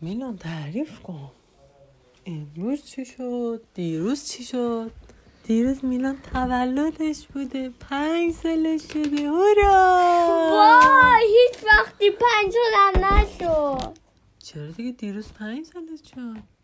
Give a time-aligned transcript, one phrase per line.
[0.00, 1.30] میلان تعریف کن.
[2.26, 4.90] امروز چی شد؟ دیروز چی شد؟
[5.44, 7.70] دیروز میلان تولدش بوده.
[7.80, 9.28] پنج سالش شده.
[9.28, 10.48] هورا!
[10.52, 13.96] وای هیچ وقتی پنج سالم نشد.
[14.38, 16.55] چرا دیگه دیروز پنج سالش شد؟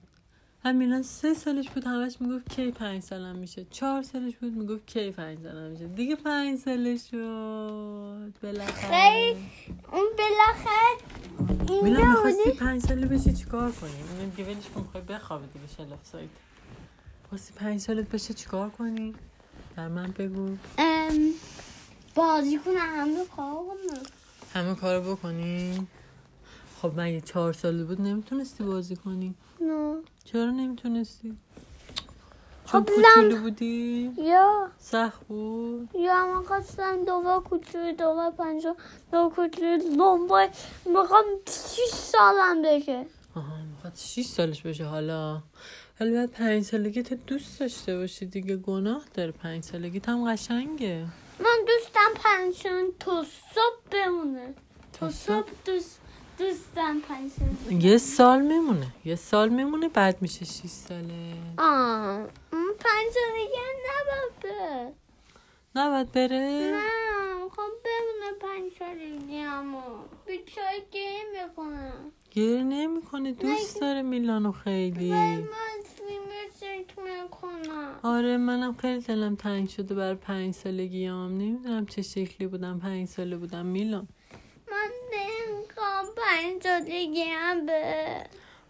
[0.65, 3.67] هم میلان سه سالش بود همش می‌گفت کی پنج سالم میشه.
[3.71, 5.87] چهار سالش بود می‌گفت کی پنج سالم میشه.
[5.87, 8.33] دیگه پنج سالش شد.
[8.43, 8.91] بالاخره.
[8.91, 9.37] خیلی
[9.93, 10.99] اون بالاخره
[11.71, 13.91] اینجا می‌خواستی پنج ساله بشی چیکار کنی؟
[14.39, 16.29] ولش کن می‌خوای بخوابی دیگه شلف سایت.
[17.29, 19.15] خواستی پنج سالت بشه چیکار کنی؟
[19.77, 20.57] در من بگو.
[20.79, 21.31] ام،
[22.15, 24.03] بازی کنم همه کار کنم
[24.55, 25.87] همه کارو بکنی؟
[26.83, 29.95] خب مگه چهار ساله بود نمی‌تونستی بازی کنی؟ نه.
[30.25, 31.37] چرا نمی‌تونستی؟
[32.67, 34.69] چون خب کوچولو لم- بودی؟ یا.
[34.79, 38.77] سخت بود؟ یا من خواستم دوبار کوچولو دوبار پنجا
[39.13, 40.49] دو کوچولو دنبال
[40.87, 43.07] می‌خوام شیش سالم بشه.
[43.35, 44.85] آها می‌خواد 6 سالش بشه.
[44.85, 45.43] حالا
[46.01, 49.31] ولی باید پنج سالگی تو دوست داشته باشی دیگه گناه داره.
[49.33, 51.07] پنج سالگی هم قشنگه.
[51.41, 53.25] من دوستم پنشون تو
[53.55, 54.55] صبح بمونه.
[54.93, 56.01] تو صبح دوست
[56.43, 58.87] دوستم پنشون یه سال میمونه.
[59.05, 61.35] یه سال میمونه بعد میشه 6 ساله.
[61.59, 64.93] آه پنج سالگی نباید بره.
[65.75, 69.81] نباید بره؟ نه می‌خوام بمونه پنج سالگی همو
[70.27, 75.15] بیچاره گریه می‌کنم گریه نمی‌کنه دوست داره میلانو خیلی.
[78.03, 79.95] آره منم خیلی دلم تنگ شده.
[79.95, 82.79] بر پنج سالگی هم نمی‌دونم چه شکلی بودم.
[82.79, 83.67] پنج ساله بودم.
[83.67, 84.09] میلان.
[86.43, 88.05] نمی‌خوام پنج سالگی هم به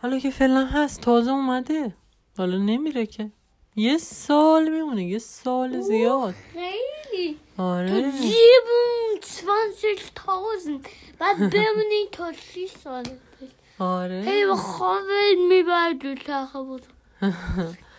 [0.02, 1.94] حالا که فعلا هست تازه اومده.
[2.38, 3.30] حالا نمیره که.
[3.76, 6.34] یه سال میمونه یه سال زیاد.
[6.52, 7.38] خیلی.
[7.58, 8.12] آره.
[8.12, 10.80] جیبم 20.000
[11.18, 13.04] بعد بمونی تا 6 سال.
[13.40, 16.82] هی آره به خوابت می‌برد دو تخه بود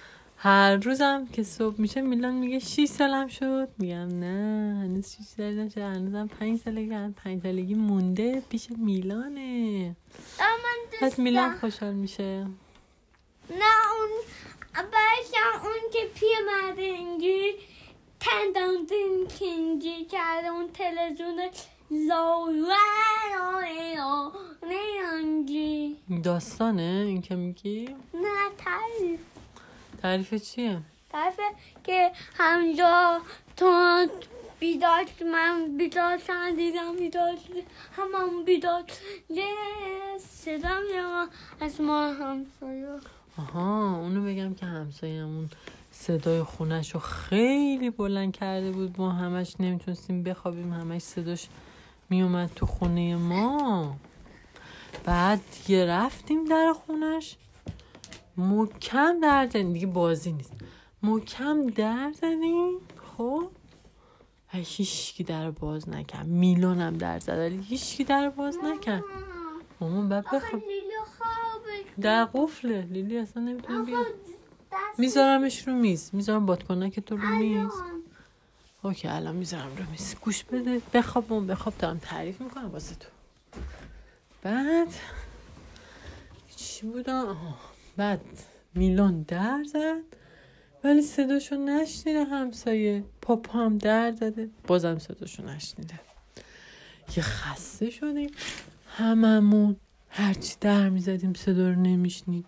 [0.43, 3.69] هر روزم که صبح میشه میلان میگه 6 سالم شد.
[3.77, 9.95] میگم نه هنوز 6 سال نشده هنوزم 5 سالگی هنوز 5 سالگی مونده پیش میلانه.
[11.01, 12.47] بعد میلان خوشحال میشه.
[13.49, 14.09] نه اون
[14.75, 17.53] برشم اون که پیرمرد اینجوری
[18.19, 21.39] تندان دین اینجوری کرده اون تلویزیون
[26.23, 29.32] داستانه این که میگی؟ نه تعریف.
[30.03, 30.81] تعریف چیه؟
[31.11, 31.39] طرف
[31.83, 33.21] که همجا
[33.57, 34.07] تو
[34.59, 37.63] بیدار شد، من بیدار شدم دیدم بیدار شده
[37.97, 38.83] همون بیدار
[39.29, 39.45] یه
[40.19, 42.87] صدا میاد از ما همسایه.
[43.37, 45.49] آها اونو بگم که همسایمون
[45.91, 48.95] صدای خونش رو خیلی بلند کرده بود.
[48.97, 51.47] ما همش نمی‌تونستیم بخوابیم همش صداش
[52.09, 53.95] میومد تو خونه ما.
[55.05, 57.35] بعد یه رفتیم در خونش
[58.37, 60.53] محکم در زدیم دیگه بازی نیست.
[61.03, 62.77] محکم در زدیم
[63.17, 63.49] خب.
[64.53, 66.25] و هیچکی در باز نکرد.
[66.27, 69.03] میلانم در زد ولی هیچکی در باز نکرد.
[69.79, 70.63] مامان بعد بخواب.
[72.01, 72.81] در قفله.
[72.81, 74.05] لیلی اصلا نمی‌تونه بیاد.
[74.97, 76.09] میذارمش رو میز.
[76.13, 77.71] می‌ذارم بادکنک تو رو میز.
[78.83, 80.15] اوکی الان می‌ذارم رو میز.
[80.21, 80.81] گوش بده.
[80.93, 81.77] بخواب اون بخواب.
[81.77, 83.07] دارم تعریف می‌کنم واسه تو.
[84.41, 84.87] بعد
[86.55, 87.37] چی بودم.
[87.97, 88.21] بعد
[88.75, 90.01] میلان در زد
[90.83, 93.03] ولی صداشو نشنیده همسایه.
[93.21, 94.49] پاپا هم در زده.
[94.67, 95.99] بازم صداشو نشنیده.
[97.17, 98.31] یه خسته شدیم.
[98.97, 99.75] هممون
[100.09, 102.45] هرچی در می‌زدیم صدا رو نمیشنید.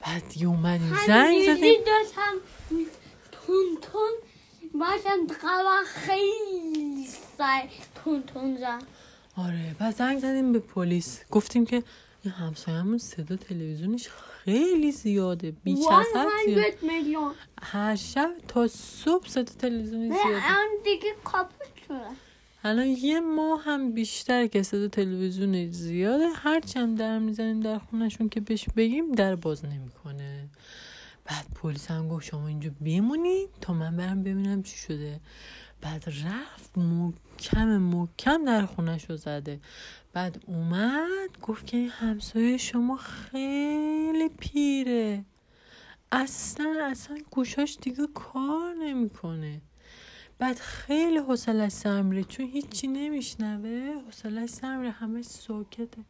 [0.00, 1.80] بعد یه اومدیم زنگ زدیم.
[1.86, 2.34] داشتم
[3.32, 4.12] تون تون
[4.80, 7.06] باشم خیلی
[7.38, 8.82] سر تون تون زد.
[9.36, 11.20] آره بعد زنگ زدیم به پلیس.
[11.30, 11.82] گفتیم که
[12.26, 15.50] این همسایه‌مون صدا تلویزیونش خیلی زیاده.
[15.50, 16.70] بیش از حد زیاد.
[16.70, 17.32] 100 میلیون
[17.62, 20.50] هر شب تا صبح صدا تلویزیونی زیاده.
[20.50, 22.00] الان دیگه کاپوت شده.
[22.64, 26.28] الان یه ماه هم بیشتر که صدا تلویزیون زیاده.
[26.28, 30.48] هرچی هم در می‌زنیم در خونشون که بهش بگیم در باز نمی‌کنه.
[31.24, 35.20] بعد پلیس هم گفت شما اینجا بمونید تا من برم ببینم چی شده.
[35.80, 36.70] بعد رفت
[37.36, 39.60] محکم محکم در خونش رو زده.
[40.12, 45.24] بعد اومد گفت که این همسایه شما خیلی پیره.
[46.12, 49.60] اصلا اصلا گوشاش دیگه کار نمی‌کنه.
[50.38, 54.02] بعد خیلی حوصلش سر میره چون هیچی نمیشنوه.
[54.06, 56.04] حوصلش سر میره همش ساکته.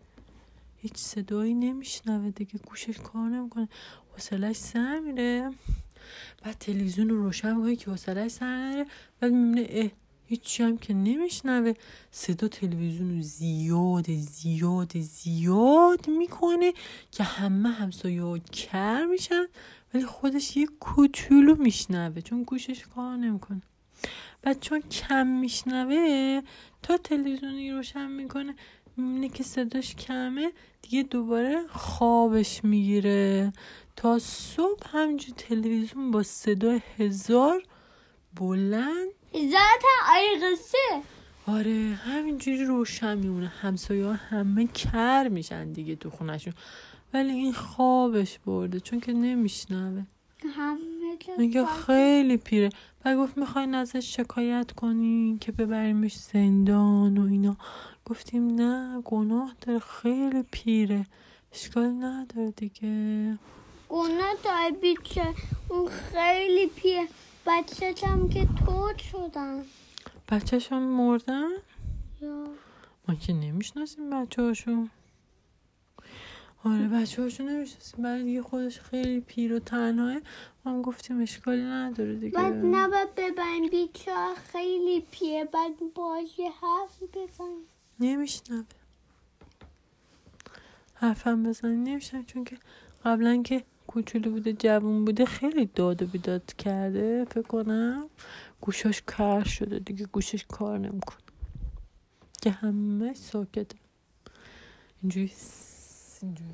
[0.76, 3.68] هیچ صدایی نمیشنوه دیگه گوشش کار نمی‌کنه.
[4.12, 5.00] حوصلش سر
[6.42, 8.86] بعد تلویزیون رو روشن می‌کنه که حوصلش سر
[9.20, 9.90] بعد می‌بینه اه
[10.26, 11.72] هیچی هم که نمیشنوه.
[12.10, 16.72] صدا تلویزیون رو زیاد زیاد زیاد می‌کنه
[17.10, 19.46] که همه همسایه کر میشن
[19.94, 23.62] ولی خودش یه کوچولو میشنوه چون گوشش کار نمی‌کنه.
[24.42, 26.40] بعد چون کم میشنوه
[26.82, 28.54] تا تلویزیونی روشن می‌کنه
[28.96, 30.52] می‌بینه که صداش کمه
[30.82, 33.52] دیگه دوباره خوابش می‌گیره.
[33.96, 37.62] تا صبح همینجور تلویزیون با صدا هزار
[38.34, 39.84] بلند ذات
[40.14, 41.02] آی قصه.
[41.46, 43.46] آره همینجوری روشن میمونه.
[43.46, 46.52] همسایه همه کر میشن دیگه تو خونشون
[47.14, 50.02] ولی این خوابش برده چون که نمیشنوه.
[50.56, 50.78] همه
[51.38, 52.70] میگه خیلی پیره.
[53.04, 57.56] و گفت می‌خواین ازش شکایت کنین که ببریمش زندان و اینا.
[58.04, 59.78] گفتیم نه گناه داره.
[59.78, 61.06] خیلی پیره.
[61.52, 63.38] اشکال نداره دیگه.
[63.88, 65.34] گناه داره بیچه
[65.68, 67.08] اون خیلی پیه
[67.46, 69.64] بچه هم که توت شدن.
[70.28, 71.48] بچهش هم مردن؟
[72.20, 72.46] یا.
[73.08, 74.90] ما که نمی‌شناسیم بچه هاشون
[76.64, 78.02] آره بچه هاشون نمی‌شناسیم.
[78.04, 80.16] برای دیگه خودش خیلی پیر و تنهاه.
[80.64, 82.38] ما هم گفتیم اشکالی نداره دیگه.
[82.38, 85.44] بعد نباید ببرین بیچه خیلی پیه.
[85.44, 87.54] بعد باش یه حرف بزن
[88.00, 88.64] نمیشنوه.
[90.94, 92.24] حرفم بزنی نمیشنوه.
[92.24, 92.58] چون که
[93.04, 93.64] قبلا که
[93.96, 97.24] کوچولو بوده جوون بوده خیلی داد و بیداد کرده.
[97.24, 98.08] فکر کنم
[98.60, 101.18] گوشاش کر شده دیگه گوشش کار نمی‌کنه.
[102.42, 103.78] که همه ساکته
[105.02, 105.32] اینجوری
[106.22, 106.50] اینجوری.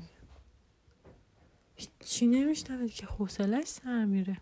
[1.99, 4.37] چی نمیشنوه که حوصلش سر میره.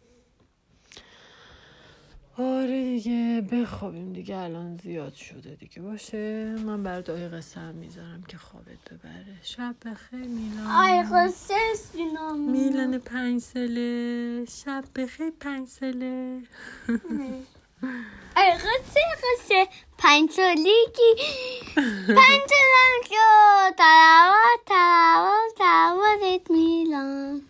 [2.61, 5.81] آره دیگه بخوابیم دیگه الان زیاد شده دیگه.
[5.81, 9.35] باشه من برات آی قصه هم می‌ذارم که خوابت ببره.
[9.41, 10.67] شب بخیر میلان.
[10.67, 11.53] آی قصه
[11.93, 16.41] میلان میلان پنج سله شب بخیر پنج سله
[18.37, 19.67] آی قصه قصه
[19.97, 21.23] پنج سلی کی
[22.07, 23.15] پنج سلم که
[23.77, 27.41] تلاوت تلاوت تلاوت میلان.